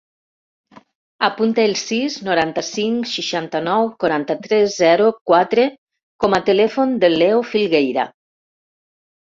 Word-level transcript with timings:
Apunta 1.27 1.65
el 1.71 1.75
sis, 1.81 2.15
noranta-cinc, 2.29 3.09
seixanta-nou, 3.11 3.93
quaranta-tres, 4.05 4.75
zero, 4.81 5.13
quatre 5.33 5.69
com 6.25 6.41
a 6.41 6.43
telèfon 6.51 7.01
del 7.07 7.21
Leo 7.25 7.47
Filgueira. 7.55 8.13